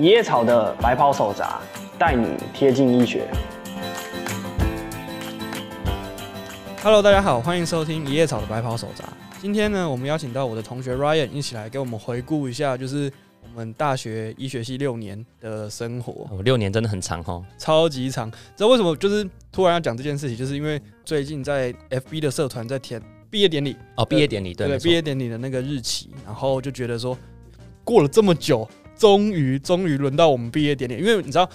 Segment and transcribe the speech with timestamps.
[0.00, 1.58] 一叶草的白袍手札，
[1.98, 3.28] 带你贴近医学。
[6.84, 9.02] Hello，大家好，欢迎收听一叶草的白袍手札。
[9.40, 13.12] 今天呢，我们邀请到我的同学 Ryan 一起来给我们回顾一下，就是
[13.42, 16.28] 我们大学医学系六年的生活。
[16.30, 18.30] 哦，六年真的很长哦，超级长。
[18.30, 18.94] 知道为什么？
[18.94, 27.18] 就是突然要讲这件事情，就是因为最近在 FB 的社团在填毕业典礼哦，毕业典礼对，对，毕业典礼的那个日期，然后就觉得说，
[27.82, 28.64] 过了这么久。
[28.98, 31.48] 终于，终于轮到我们毕业典礼，因为你知道，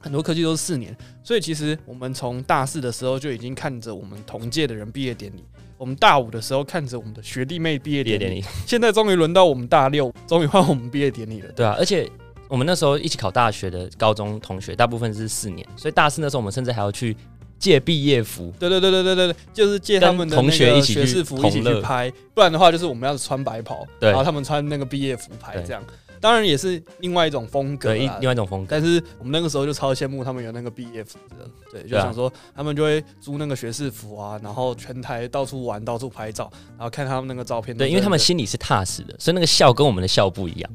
[0.00, 5.44] 很多科技都是四年，所以其实我们从大四的时候就已经看着我们同届的人毕业典礼，
[5.76, 11.50] 我们大五的时候看着我们的学弟妹毕业典礼， 现在终于轮到我们大六，终于换我们毕业典礼了。
[11.52, 12.08] 对啊，而且
[12.48, 17.16] 我们那时候一起考大学的高中同学，大部分是四年，所以大四那时候我们甚至还要去
[17.58, 18.52] 借毕业服。
[18.60, 25.82] 对对对对对对，就是借他们的同学一起学士服一起去拍，不然的话就是我们要穿白袍，然后他们穿那个毕业服拍这样。
[26.20, 28.68] 当然也是另外一种风格，对，另外一种风格。
[28.70, 37.76] 但是我们那个时候就超羡慕他们有那个毕业服的，对，就想说他们就会租那个学士服啊，然后全台到处玩，到处拍照，然后看他们那个照片。
[37.76, 40.70] 对，因为他们心里是踏实的，所以那个笑跟我们的笑不一样。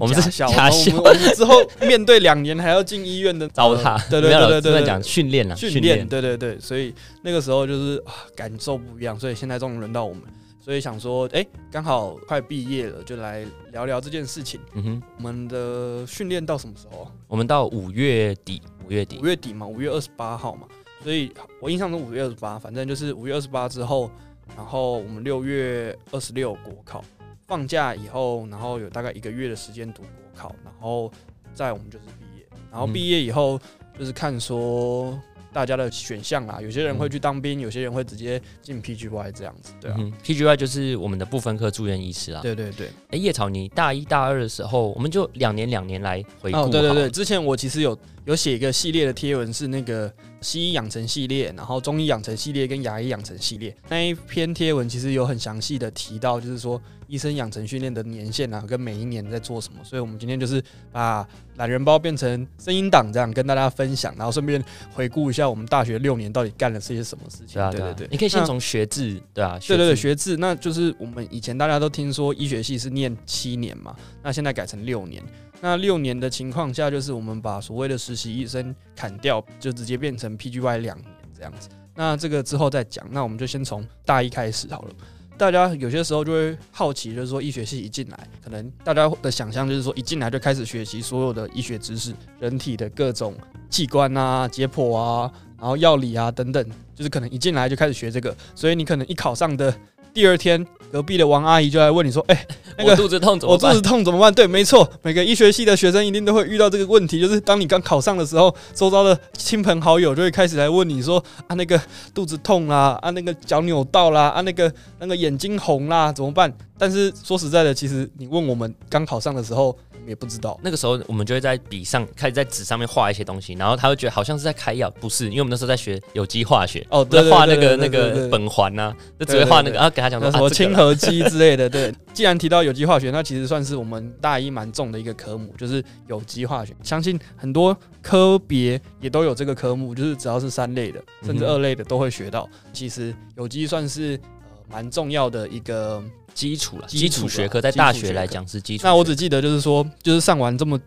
[0.00, 3.98] 我们是假笑，我们之后面对两年还要进医院的糟蹋。
[4.10, 8.02] 对对对对对，讲训练了，训练，对对对，所以那个时候就是
[8.36, 10.22] 感受不一样，所以现在终于轮到我们。
[10.64, 14.60] 所以想说，哎、欸，刚好快毕业了，就来聊聊这件事情。
[14.74, 17.10] 嗯哼，我们的训练到什么时候？
[17.26, 20.68] 我们到五月底，五月底，五月底嘛，五月二十八号嘛。
[21.02, 24.08] 所以我印象中五月二十八，反正就是五月二十八之后，
[24.56, 27.04] 然后我们六月二十六国考，
[27.48, 31.10] 放假以后，然后有大概一个月的时间读国考，然后
[31.52, 32.46] 再我们就是毕业。
[32.70, 33.58] 然后毕业以后
[33.98, 35.20] 就是看说。
[35.52, 42.40] 大家的选项啦，有些人会去当兵，有些人会直接进 PGY 这样子，对啊、嗯、，PGY 就是我们的不分科住院医师啊。
[42.42, 46.58] 对对对，哎、欸，叶草，你大一大二的时候，我们就两年两年来回顾。
[46.58, 53.76] 哦，对对对，之前我其实有有写一个系列的贴文，是那个西医养成系列，然后中医养成系列跟牙医养成系列。
[53.88, 56.80] 那一篇贴文其实有很详细的提到，就是说。
[57.12, 64.64] 医生养成训练的年限啊，跟每一年在做什么，所以我们今天就是把懒人包变成声音档，这样跟大家分享，然后顺便
[64.94, 67.48] 回顾一下我们大学六年到底干了这些什么事情。
[67.48, 75.22] 对啊，对对对，你可以先从学制，对啊，对对对，学制，那就是我们以前大家都听说医学系是念七年嘛，那现在改成六年。
[75.60, 81.68] 那六年的情况下，就是我们把所谓的实习医生砍掉，就直接变成 PGY 两年这样子。
[81.94, 84.94] 那这个之后再讲，那我们就先从大一开始好了。
[85.42, 93.34] 大家有些时候就会好奇，就是说医学系一进来，可能大家的想象就是说一进来就开始学习所有的医学知识，人体的各种
[93.68, 96.64] 器官啊、解剖啊，然后药理啊等等，
[96.94, 99.74] 就是可能一进来就开始学这个，所以你可能一考上的。
[100.14, 102.46] 第二天，隔壁的王阿姨就来问你说：“哎、欸，
[102.76, 103.70] 那个我肚子痛怎么办？
[103.70, 111.80] 我肚子痛怎么办？”对，没错，每个医学系的学生一定都会遇到这个问题，就是当你刚考上的时候，周遭的亲朋好友就会开始来问你说：“啊，那个
[112.12, 119.78] 肚子痛啦，啊，那个脚扭到啦，啊，那个那个眼睛红啦，怎么办？”但是说实在的，其实你问我们刚考上的时候。
[120.04, 131.70] 也不知道，那个时候我们就会在笔上开始在纸上面画一些东西，然后他会觉得好像是在开药，不是，因为我们那时候在学有机化学哦，在画那个那个苯环呐，就只会画那个，然后给他讲说什么亲和剂之类的。
[131.70, 136.74] 对，既然提到有机化学，那其实算是我们大一蛮重的一个科目，就是有机化学。
[136.82, 142.50] 相信很多科别也都有这个科目，就是只要是三类的，甚至二类的都会学到。
[142.72, 144.18] 其实有机算是
[144.50, 146.02] 呃蛮重要的一个。
[146.34, 148.84] 基础了，基础学科在大学来讲是基础。
[148.84, 150.80] 那我只记得就是说，就是上完这么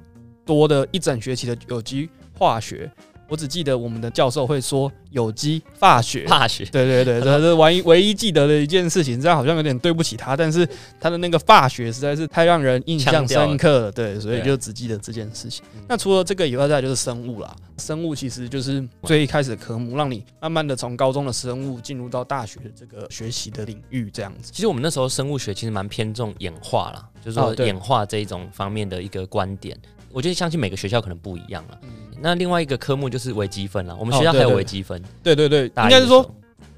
[0.46, 2.92] 多的一整学期的有机化学。
[3.28, 9.20] 我只记得我们的教授会说有机化学，化学，对对对， 这是唯一唯一记得的一件事情。
[9.20, 10.68] 这样好像有点对不起他，但是
[11.00, 15.64] 他的那个化学实在是太让人印象深刻了，对，所以就只记得这件事情。
[15.88, 17.56] 那除了这个以外，再就是生物啦。
[17.78, 24.52] 生物其实就是最一开始的科目，让你慢慢的从高中的生物进入到大学的这个学习的领域，这样子。
[24.54, 29.78] 其实我们那时候生物学其实蛮偏重演化啦，就是说演化这一种方面的一个观点。
[30.16, 31.78] 我觉得相信每个学校可能不一样了。
[32.22, 33.94] 那另外一个科目就是微积分了。
[34.00, 35.04] 我们学校还有微积分。
[35.22, 36.26] 对对对，应该是说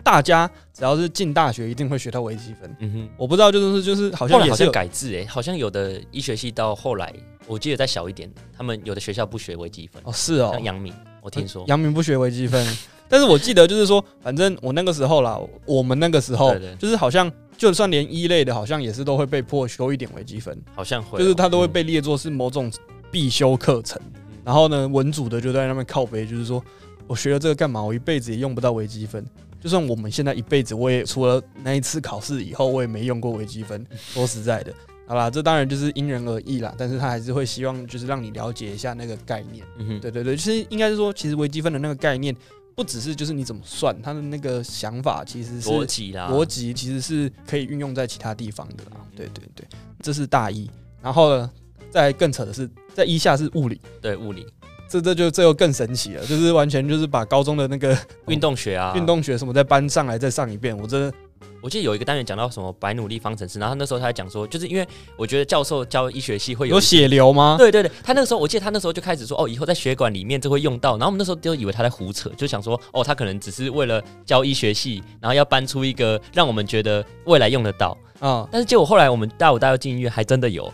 [0.01, 2.75] 大家只要是进大学，一定会学到微积分。
[2.79, 7.13] 嗯哼，我不知道就是就是好像也是改制哎，好像有的医学系到后来，
[7.45, 10.01] 我记得再小一点，他们有的学校不学微积分。
[10.03, 10.91] 哦，是哦，像阳明，
[11.21, 12.65] 我听说阳明不学微积分，
[13.07, 22.71] 但是我记得就是说，反正我那个时候啦，我们那个时候就是好像就算连一类的，好像也是都会被迫修一点微积分，好像会，就是它都会被列作是某种。
[23.11, 23.99] 必修课程，
[24.43, 26.63] 然后呢，文组的就在那边靠北，就是说
[27.07, 27.81] 我学了这个干嘛？
[27.81, 29.25] 我一辈子也用不到微积分。
[29.59, 33.83] 就算我们现在一辈子，我也除了那一次考试以后，我也没用过微积分。
[34.13, 34.71] 说实在的，
[35.07, 39.65] 好啦，这当然就是因人而异啦，但是他还是会希望就是让你了解一下那个概念。
[39.99, 42.33] 对对对，其实应该是说，其实微积分的那个概念
[42.75, 49.01] 不只是就是你怎么算，他的那个想法其实是逻辑啦，逻辑其实是可以运用在其他地方的啦。
[49.15, 49.65] 对对对，
[50.03, 50.69] 这是大一，
[51.01, 51.51] 然后呢，
[51.89, 54.45] 再更扯的是，在一下是物理，对物理。
[54.89, 57.97] 这这就这又更神奇了，就是完全就是把高中的那个
[58.27, 60.77] 运动学啊、运动学什么再搬上来再上一遍。
[60.77, 61.13] 我真的，
[61.61, 64.87] 我记得有一个单元讲到什么白努力方程式，然后那时候他还讲说，就是因为
[65.17, 67.57] 我觉得教授教医学系会有，有血流吗？
[67.57, 70.91] 对对对，他那个时候我记得他那时候就开始说，哦，以后在血管里面就会用到。
[70.91, 77.89] 然后我们那时候就以为他在胡扯，就想说，哦，他可能只是为了教医学系，然后要搬出一个让我们觉得未来用得到
[78.21, 78.39] 啊。
[78.39, 80.71] 嗯、但是结果后来我们大五大六进医院还真的有。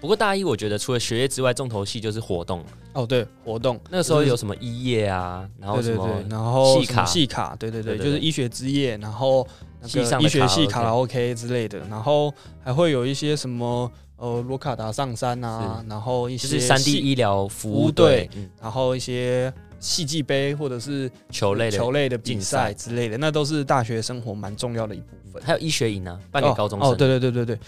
[0.00, 2.64] 不过大一我觉得除了学业之外，重头戏就是活动。
[2.92, 3.80] 哦，对，活动。
[3.90, 9.46] 那个时候有什么医业啊，然后什么，然后戏卡，戏卡，对对对，就是医学之夜，然后
[9.80, 18.30] 那个医学系卡拉 OK 之类的，然后还会有一些什么呃罗卡达上山啊，然后一些三 D 医疗服务队，
[18.60, 22.72] 然后一些戏剧杯或者是球类的球类的比赛。
[22.72, 25.27] 之类的，那都是大学生活蛮重要的一部分。
[25.44, 26.88] 还有医学营呢，办给高中生。
[26.88, 27.58] 哦，对对对对对。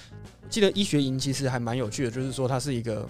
[0.48, 3.06] 记得医学营其实还蛮有趣的，就是说它是一个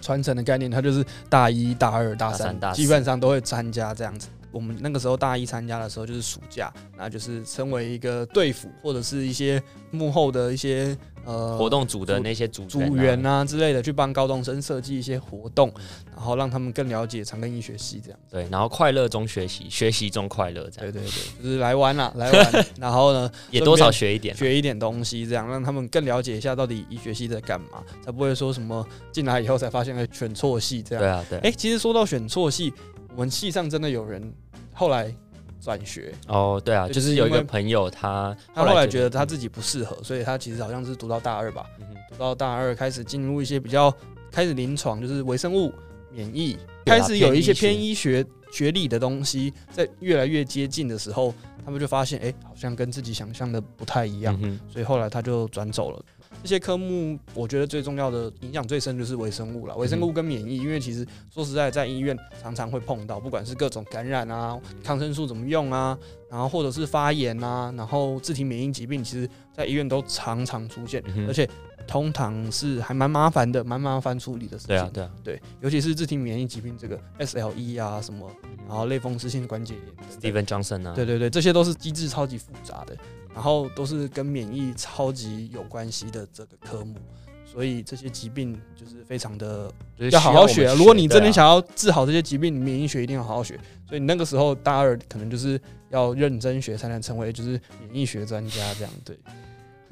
[0.00, 4.28] 传承的概念，它就是大一大二大三，大三基本上都会参加这样子。
[4.50, 10.96] 我们那个时候大一参加的时候就是暑假，那就是身为一个队辅或者是一些幕后的一些。
[11.26, 15.70] 呃，活动组的那些组组员啊之类的，去帮高中生设计一些活动，
[16.16, 18.18] 然后让他们更了解长庚医学系这样。
[18.30, 20.90] 对，然后快乐中学习，学习中快乐这样。
[20.90, 22.66] 对对对，就是来玩啦， 来玩。
[22.80, 31.04] 然后呢， 也多少学一点，学一点东西，这样让他们更了解一下到底医学系在干嘛，才不会说什么进来以后才发现选错系这样。
[31.04, 31.38] 对啊，对。
[31.40, 32.72] 哎，其实说到选错系，
[33.14, 34.32] 我们系上真的有人
[34.72, 35.14] 后来。
[35.62, 41.66] 转学哦，对啊，就是有一个朋友他，他他后来觉得他自己不适合，所以他其实好像是读到大二吧，
[42.08, 43.94] 读到大二开始进入一些比较
[44.32, 45.70] 开始临床，就是微生物、
[46.10, 56.02] 免疫，啊、开始有一些偏医学学历的东西，在越来越接近的时候，他们就发现，哎、欸，好像跟自己想象的不太一样，嗯、所以后来他就转走了。
[56.42, 59.76] 这些科目，我觉得最重要的影响最深就是微生物了。
[59.76, 65.98] 微生物跟免疫，因为其实说实在，在医院常常会碰到，不管是各种感染啊，抗生素怎么用啊，
[66.30, 71.48] 然后或者是发炎啊，然后自体免疫疾病，其实在医院都常常出现，而且
[71.86, 74.68] 通常是还蛮麻烦的，蛮麻烦处理的事情。
[74.68, 78.30] 对啊，对啊，对，尤其是自体免疫疾病这个 SLE 啊什么，
[78.66, 82.96] 然后类风湿性关节炎，Steven Johnson 啊，对对对，这些都是机制超级复杂的。
[83.34, 86.96] 然后都是跟免疫超级有关系的这个科目，
[87.44, 89.72] 所以这些疾病就是非常的
[90.10, 90.72] 要好好学。
[90.74, 93.58] 如果你真的想要治好这些疾病，免疫学一定要好好学。
[93.88, 95.60] 所以你那个时候大二可能就是
[95.90, 98.92] 要认真学，才能成为就是免疫学专家这样。
[99.04, 99.18] 对，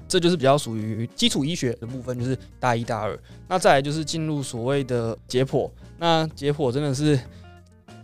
[0.07, 3.19] 这就是比较属于基础医学的部分，就是大一大二。
[3.49, 7.19] 那再来就是进入所谓的解剖，那解剖真的是。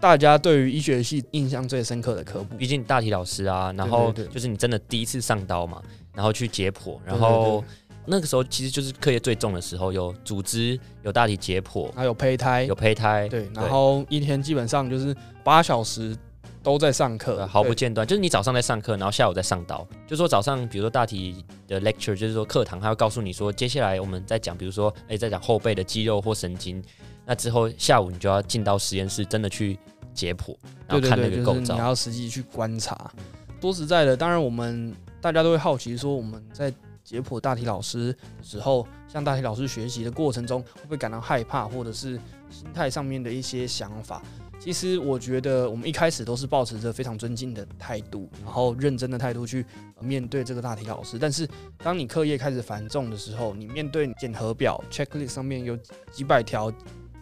[0.05, 5.81] 大家对于医学系印象最深刻的科目，毕竟大体老师啊，然后就是你真的第一次上刀嘛，
[6.13, 7.65] 然后去解剖，然后
[8.05, 16.15] 那个时候其实就是课业最重的时候，有组织，有大体解剖，还有胚胎，有胚胎，对，然后一天基本上就是八小时
[16.63, 26.85] 都在上课，毫不间断，就是你早上在上课，然后下午在上刀，就是说早上比如说大体的 lecture，就是说课堂，他会告诉你说接下来我们在讲，比如说哎在讲后背的肌肉或神经，
[27.25, 29.79] 那之后下午你就要进到实验室，真的去。
[30.15, 30.57] 解剖，
[30.87, 33.11] 然后看那个构造，对对对，就是你要实际去观察。
[33.61, 36.71] 说实在的，当然我们大家都会好奇，说我们在
[37.03, 44.23] 解剖大体老师的时候，向大体老师学习的过程中，会不会感到害怕，或者是心态上面的一些想法？
[44.61, 49.65] 其实我觉得，我们一开始都是保持着非常尊敬的态度，然后认真的态度去
[49.99, 51.19] 面对这个大体老师。
[51.19, 55.75] 但是，当你课业开始繁重的时候，你面对检核表 checklist 上面有
[56.13, 56.71] 几百条。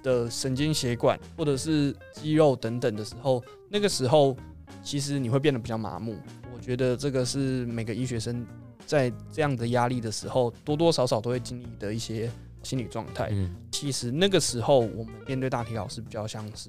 [0.02, 4.36] 的神经血管或者是肌肉等等的时候，那个时候
[4.82, 6.16] 其实你会变得比较麻木。
[6.54, 8.46] 我觉得这个是每个医学生
[8.86, 12.30] 在这样的压力的时候，多多少少都会经历的一些
[12.62, 13.28] 心理状态。
[13.32, 16.68] 嗯，其实那个时候我们面对大体老师比较像是，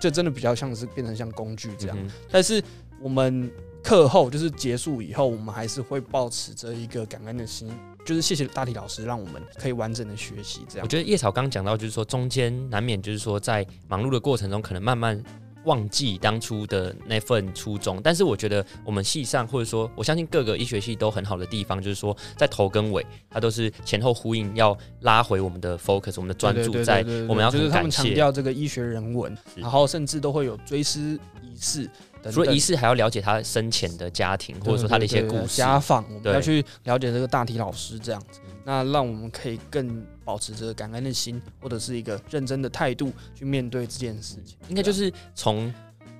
[0.00, 1.96] 就真的比较像是变成像工具这样。
[1.98, 2.10] 嗯。
[2.30, 2.62] 但是
[3.00, 3.50] 我们
[3.82, 7.70] 课后就是结束以后，我们还是会保持着一个感恩的心。
[8.10, 10.62] 就是谢谢大体老师，让我们可以完整的学习。
[10.68, 15.22] 这样，我觉得叶草刚讲到，就是说中间难免就是说在忙碌的过程中，可能慢慢
[15.62, 18.00] 忘记当初的那份初衷。
[18.02, 27.58] 但是我觉得我们系上，或者说我相信各个医学系都很好的地方，就是说在头跟尾，它都是前后呼应，要拉回我们的 focus，我们的专注在我们要很感谢。
[27.58, 31.88] 就是他们强调这个医学人文，然后甚至都会有追思仪式。
[32.30, 44.56] 除了仪式，还要了解他生前的家庭，或者说他的一些故事、家访，我们要去了解这个大体老师这样子，那让我们可以更保持着感恩的心，或者是一个认真的态度去面对这件事情。
[44.68, 45.72] 应该就是从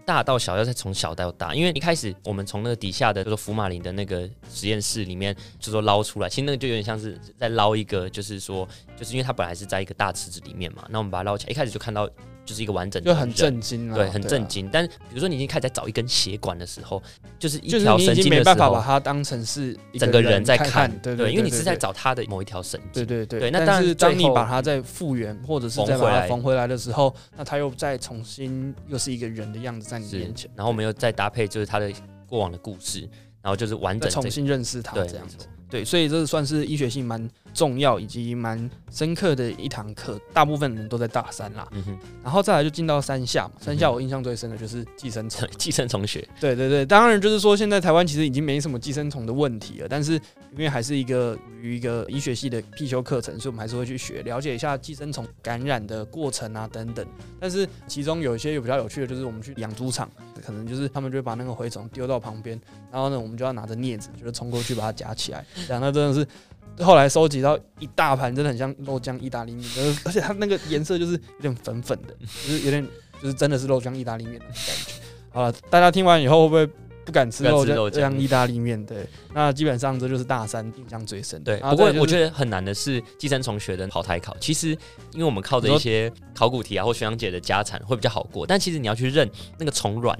[0.07, 8.66] 大到小，要再从小到大，因为一开始我们从那个底下的就是福马林的那个实验室里面就说捞出来，其实那个就有点像是在捞一个，就是说，
[8.97, 12.09] 就是因为它本来是在一个大池子里面嘛，那我们把它捞起来，一开始就看到。
[12.44, 14.68] 就是一个完整的，就很震惊，对，很震惊。
[14.73, 17.02] 但比如说你已经开始在找一根血管的时候，
[17.38, 23.40] 就是一条神经没办法把它当成是整个人在看，对对，因为你是在找他的某一条神经，对对对。
[23.40, 30.50] 对，那当然，当你把它再复原或者是再把它缝回来的时候，那他又再重新又是一个人的样子在你面前。
[30.56, 31.92] 然后我们又再搭配就是他的
[32.26, 33.00] 过往的故事，
[33.42, 35.37] 然后就是完整重新认识他这样子。
[35.70, 41.66] 对，所以这算是医学性蛮重要以及蛮深刻的一堂课，大部分人都在大三啦。
[41.70, 46.26] 嗯哼，然后再来就进到三下嘛，三下我印象最深的就是寄生虫， 寄生虫学。
[46.40, 50.14] 对对对，当然就是说现在台湾其实已经没什么寄生虫的问题了，但是
[50.52, 57.06] 因为还是一个于一个医学系的必修课程，所以我们还是会去学，了解一下寄生虫感染的过程啊等等。
[57.38, 60.10] 但是其中有一些有比较有趣的，就是我们去养猪场，
[60.44, 62.60] 可能就是他们就会把那个蛔虫丢到旁边，
[62.92, 65.44] 然后呢，我们就要拿着镊子，就是冲过去把它夹起来。
[65.68, 69.64] 讲那真的是，后来收集到一大盘，真的很像肉酱意大利面，
[70.04, 72.87] 而且它那个颜色就是有点粉粉的，就是有点
[73.23, 74.92] 就是真的是肉酱意大利面的感觉。
[75.30, 76.66] 好了，大家听完以后会不会
[77.04, 78.85] 不敢吃肉酱意大利面？
[78.85, 81.40] 对，那基本上这就是大三印象最深。
[81.44, 84.70] 对，不过我觉得很难的是寄生虫学的跑台考，其实
[85.12, 90.18] 因为我们靠着一些考古题啊或学长姐的家产会比较好过，但其实你要去认那个虫卵。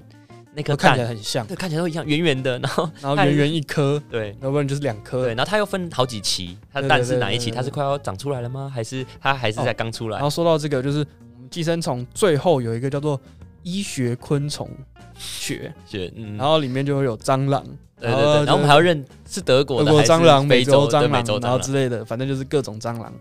[0.61, 7.51] 那颗看起来很像，对，看起来都一样，圆圆的，然后然后圆圆一颗，对，要不然就是两颗，对，然后它又分好几期，它的蛋是哪一期？
[7.51, 8.71] 它是快要长出来了吗？
[8.73, 10.17] 还是它还是在刚出来？
[10.17, 13.19] 然后说到这个，就是我们寄生虫最后有一个叫做
[13.63, 14.69] 医学昆虫
[15.19, 17.65] 学， 学，嗯，然后里面就会有蟑螂，
[18.01, 23.13] 对对对，然后我们还要认是德国的蟑螂、美洲蟑螂，然后之类的，反正就是各种蟑螂，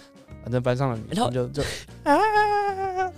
[0.43, 1.63] 反正班上的女生就就
[2.03, 2.17] 啊。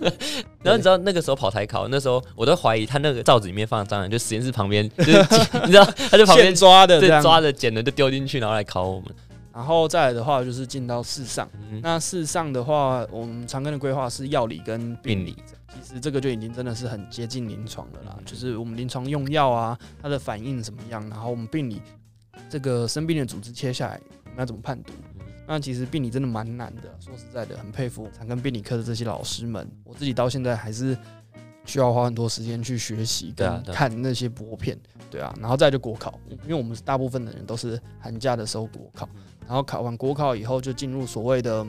[0.62, 5.18] 然后你知道那个时候跑台考，那时候我都怀疑他那个罩子里面放的蟑螂，就实验室旁边， 就是
[5.64, 9.08] 你知道， 他就旁边抓的，对，抓的捡的就丢进去，然后来考我们。
[9.54, 15.36] 然后再来的话就是进到四上，嗯、那四上的话，我们长庚的规划是药理跟病理，
[15.68, 21.82] 其实这个就已经真的是很接近临床的啦，就是我们临床用药啊，它的反应怎么样，然后我们病理
[22.48, 24.94] 这个生病的组织切下来，我们要怎么判读？
[25.46, 29.68] 那其实病理真的蛮难的，说实在的，很佩服常跟病理科的这些老师们。
[29.84, 30.96] 我自己到现在还是
[31.64, 34.78] 需要花很多时间去学习跟看那些薄片，
[35.10, 39.08] 对啊，然后再就国考，因为我们大部分的人都是寒假的时候国考，
[39.46, 41.66] 然后考完国考以后就进入所谓的。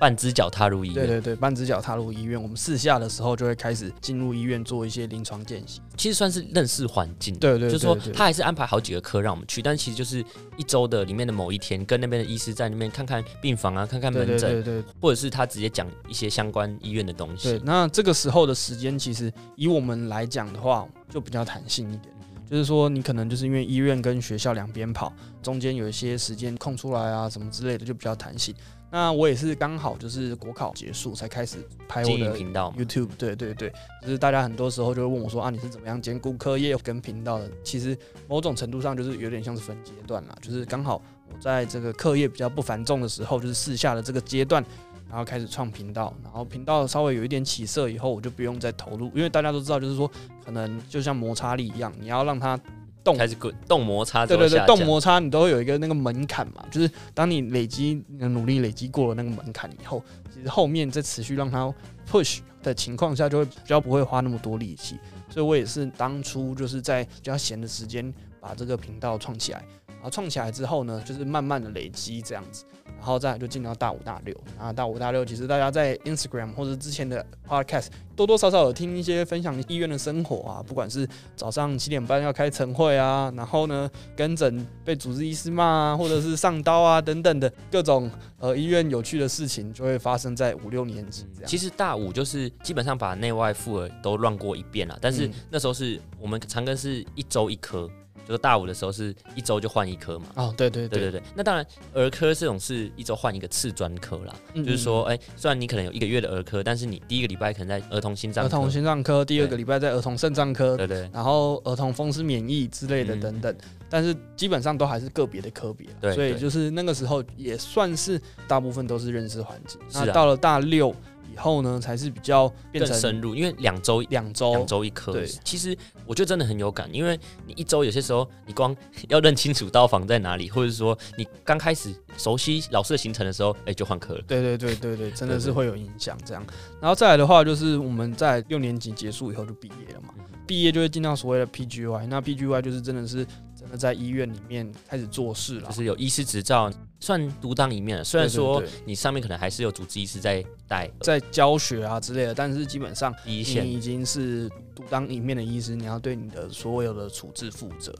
[0.00, 2.42] 半只脚踏入医院，对对对，半只脚踏入医院。
[2.42, 7.36] 我们四下的时候就会开始进入医院做一些临床见习，其实算是认识环境。
[7.36, 10.24] 对对，对，就是说他还是安排好几个科让我们去，但其实就是
[10.56, 17.50] 一周的里面的某一天，跟那边的医师在那边看看病房啊，看看门诊，对对对对，或者是他直接讲一些相关医院的东西。
[17.50, 22.14] 对，那这个时候的时间，其实以我们来讲的话，就比较弹性一点，
[22.50, 28.54] 就是说你可能就是因为医院跟学校两边跑，中间有一些时间空出来啊，什么之类的，就比较弹性。
[28.92, 37.48] 那我也是刚好就是国考结束才开始拍我的频道 YouTube，对对对，就是大家很多时候就会问我说啊，你是怎么样兼顾课业跟频道的？
[37.62, 37.96] 其实
[38.28, 41.00] 某种程度上就是有点像是分阶段啦，就是刚好
[41.32, 44.64] 我在这个课业比较不繁重的时候，就是四下的这个阶段，
[45.08, 50.10] 然后开始创频道，然后频道稍微有一点起色以后，我就不用再投入，因为大家都知道，就是说
[50.44, 52.58] 可能就像摩擦力一样，你要让它。
[53.02, 60.02] 动开始滚动摩擦，对对对，动摩擦你都会有一个那个门槛嘛，就是当你累积你努力累积过了那个门槛以后，
[60.34, 61.72] 其实后面再持续让它
[62.10, 64.96] push 的情况下，就会比较不会花那么多力气。
[65.28, 69.64] 所以我也是当初就是在比较闲的时间把这个频道创起来，
[70.00, 72.64] 然后创起来之后呢，就是慢慢的累积这样子。
[72.98, 91.48] 然后再就进到大五大六，然后大五大六，其实大家在 Instagram 或者之前的 Podcast 多多少少有听一些分享医院的生活啊，不管是早上七点半要开晨会啊，然后呢跟诊被主治医师骂啊，或者是上刀啊等等的各种呃医院有趣的事情，就会发生在五六年级这样。
[91.48, 97.88] 其实大五就是基本上把内外妇儿都乱过一遍了，但是那时候是我们长庚是一周一科。
[98.26, 100.26] 就是大五的时候是一周就换一科嘛？
[100.34, 101.22] 哦，对对对对对对。
[101.34, 104.34] 那当然，儿科这种是一周换一个次专科啦。
[104.54, 111.10] 嗯嗯，就是说，哎、欸，虽然你可能有一个月的儿科，但是你第一个礼拜可能在儿童心脏、儿童心脏科，第二个礼拜在儿童肾脏科，对，对对。
[111.12, 113.58] 然后儿童风湿免疫之类的等等，嗯、
[113.88, 115.88] 但是基本上都还是个别的科别。
[116.00, 119.80] 对，所以就是那个时候也算是大部分都是认识环境。
[119.92, 120.94] 那到了大六。
[121.40, 125.10] 以后呢，才是比较变成深入，因为两周两周两周一科。
[125.10, 128.76] 对，其实我觉得真的很有感，因为你一周有些时候你光
[129.08, 134.22] 要认清楚刀房在哪里，或者是说你刚开始熟悉老师的行程的时候，哎、欸，就换课了。
[134.28, 136.44] 对对对对对，真的是会有影响这样。
[136.78, 140.12] 然后再来的话，就是我们在六年级结束以后就毕业了嘛，
[140.46, 143.26] 毕业就会进到所谓的 PGY，那 PGY 就是真的是。
[143.70, 148.04] 真的在医院里面开始做事了，就是有医师执照，算独当一面。
[148.04, 157.94] 虽然说你上面可能还是有主治医师在带，在教学啊之类的，但是基本上你已经是独当一面的医师，你要对你的所有的处置负责。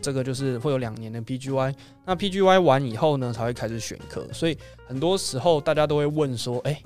[0.00, 4.24] 这个就是会有两年的 PGY，那 PGY 完以后呢，才会开始选科。
[4.32, 4.56] 所以
[4.86, 6.80] 很多时候大家都会问说，哎，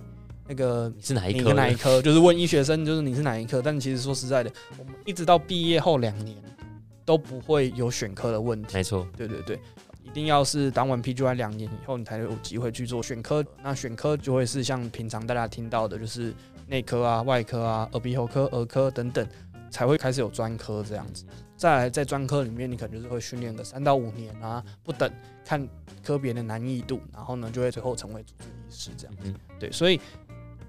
[0.49, 1.53] 那个你是哪一科？
[1.53, 2.01] 哪一科？
[2.01, 3.61] 就是问医学生，就是你是哪一科？
[3.61, 6.39] 但其实说实在的，我们一直到毕业后两年。
[7.11, 9.59] 都不会有选科的问题，没错，对对对，
[10.05, 13.45] 一定要是当完 PGY 两年以后，你才有机会去做选科。
[13.65, 16.33] 那选科就会是像平常大家听到的，就是
[16.69, 19.27] 内科啊、外科啊、耳鼻喉科、儿科等等，
[19.73, 21.25] 才会开始有专科这样子。
[21.57, 25.13] 再来在专科里面，你可能就是会训练个三到五年啊，不等，
[25.45, 25.69] 看
[26.05, 29.23] 科别的难易度，然后呢就会最后成为主治医师这样子。
[29.25, 30.01] 嗯、对，所以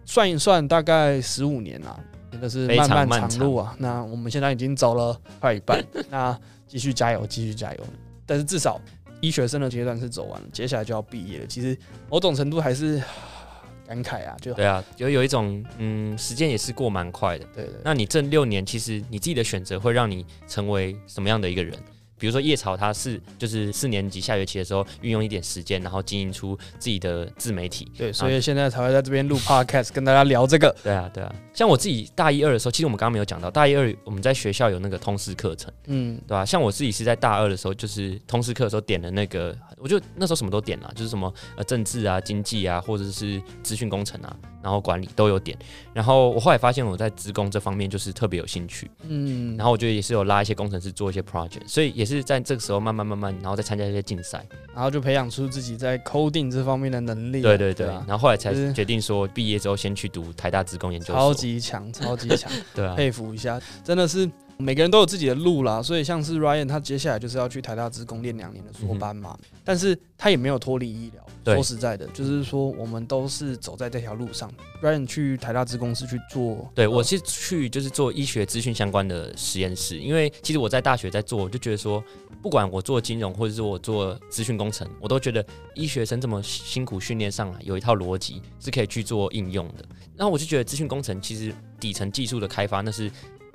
[0.06, 2.04] 算一算，大概十五年啊。
[2.32, 3.76] 真的是漫漫长路啊！
[3.78, 7.80] 那我们现在已经走了快一半， 那继续加油，继续加油。
[8.26, 8.80] 但是至少
[9.20, 11.46] 医学生的阶段是走完了，接下来就要毕业了。
[11.48, 11.78] 其实
[12.10, 13.02] 某种程度还是
[13.86, 17.46] 感慨啊，就对啊，有有一种嗯，时间也是过蛮快的。
[17.54, 17.82] 对，对对。
[17.84, 21.78] 那你这六年，其实你自己的选择会让你成为什么样的一个人？
[22.22, 27.92] 比如说叶草，他是就是四年级下学期的时候，运用一点时间，然后经营出自己的自媒体。
[27.98, 30.76] 对，所以现在才会在这边录 podcast，跟大家聊这个。
[30.84, 31.34] 对啊，对啊。
[31.52, 36.46] 像我自己大一二的时候，其实我们刚刚没有讲到，大一二我们在学校有那个通识课程，嗯，对吧、啊？
[36.46, 45.58] 像我自己是在大二的时候，就是通识课的时候点了那个，我就那时候什么都点了，就是什么呃政治啊、经济啊，或者是资讯工程啊，然后管理都有点。
[45.94, 52.92] 然后我后来发现我在职工这方面就是特别有兴趣，嗯，然后我觉得也是有拉一些工程师做一些 project，所以也是在这个时候慢。
[52.92, 57.42] 慢慢慢慢，然后再参加一些竞赛，然后就培养出自己在 coding 这方面的能力。
[57.42, 61.16] 对对对，然后后来才决定说，毕业之后先去读台大职工研究所。
[61.16, 64.30] 超级强，超级强， 对啊，佩服一下，真的是。
[64.62, 71.56] 每个人都有自己的路啦，所以像是 Ryan，他接下来就是要去台大职工练两年的硕班嘛，嗯、但是他也没有脱离医疗。
[71.56, 74.52] 说实在的，就是说我们都是走在这条路上。
[74.82, 82.04] Ryan 去台大资工是去做，对我是去就是做医学资讯相关的实验室，因为其实我在大学在做，我就觉得说，
[82.44, 85.44] 不管我做金融或者是我做资讯工程，我都觉得
[85.74, 89.84] 医学生这么辛苦训练上来，有一套逻辑是可以去做应用的。
[90.16, 93.12] 然后我就觉得资讯工程其实底层技术的开发那是。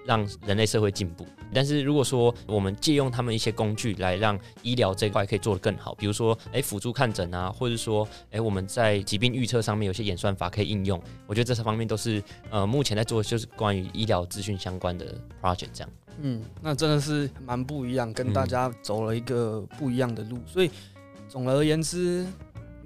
[0.06, 15.90] 让人类社会进步，但是如果说我们借用他们一些工具来让医疗这块可以做得更好，比如说，诶辅助看诊啊，或者说，诶我们在疾病预测上面有些演算法可以应用，我觉得这些方面都是呃目前在做的就是关于医疗资讯相关的 project 这样。
[16.20, 20.70] 嗯，那真的是蛮不一样，跟大家走了一个不一样的路，所以
[21.28, 22.24] 总而言之。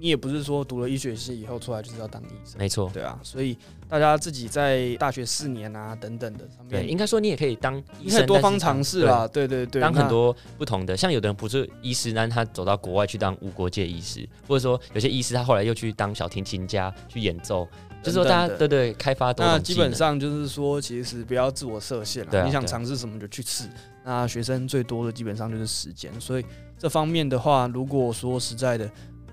[0.01, 3.55] 你也不是说读了医学系以后出来就是要当医生，没错，对啊，所以
[3.87, 17.67] 大家自己在大学四年啊等等的上面，对，应该说你也可以当医生，多方尝试啦，对对对，当很多不同的，像有的人不是医师，但他走到国外去当无国界医师，或者说有些医师他后来又去当小提琴家去演奏，
[18.01, 19.45] 就是说大家对对开发多。
[19.45, 23.65] 那基本上就是说，其实不要自我设限了，你想尝试什么就去试。
[24.03, 28.89] 那学生最多的基本上就是时间，所以这方面的话，如果说实在的。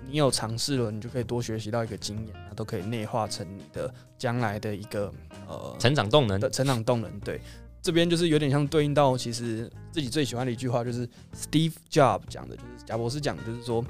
[0.09, 5.13] 你有尝试了，你就可以多学习到一个经验，那都可以内化成你的将来的一个
[5.47, 7.19] 呃成长动能的成长动能。
[7.19, 7.39] 对，
[7.81, 13.85] 这边就是有点像对应到其实自己最喜欢的一句话，就是 Steve Jobs 讲的，就是贾博士讲的，就是说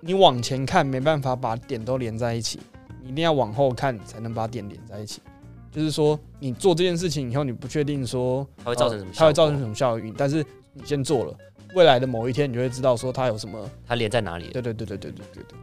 [0.00, 2.60] 你往前看没办法把点都连在一起，
[3.02, 5.20] 你一定要往后看才能把点连在一起。
[5.72, 11.36] 就是说你做这件事情以后，你不确定说它会造成什么，它会造成什么效应，但是你先做了。
[11.76, 14.48] 未来的某一天，你就会知道说它有什么，它连在哪里。
[14.50, 15.56] 对对对对对对对对，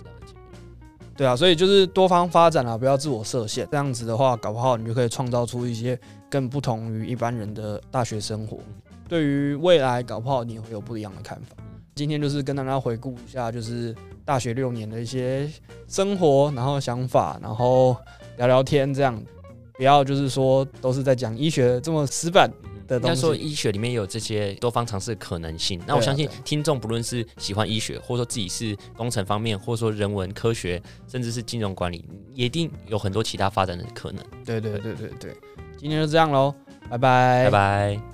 [1.18, 3.68] 对啊，所以就是多方发展啊，不要自我设限。
[3.72, 6.00] 这样子的话，搞不好你就可以创造出一些
[6.30, 8.60] 更不同于一般人的大学生活。
[9.10, 11.56] 对于未来，搞不好你也会有不一样的看法。
[11.96, 15.50] 今天就是跟大家回顾一下，就是大学六年的一些
[15.88, 17.98] 生活，然后想法，然后
[18.38, 19.20] 聊聊天，这样
[19.74, 22.48] 不要就是说都是在讲医学这么死板。
[22.90, 25.82] 应该说，医学里面也有这些多方尝试的可能性。
[25.88, 34.24] 那我相信听众不论是喜欢医学，或者说自己是工程方面，或者说人文科学，甚至是金融管理，也一定有很多其他发展的可能。
[34.46, 35.36] 对对对对对，
[35.78, 36.54] 今天就这样喽，
[36.90, 38.13] 拜拜，拜拜。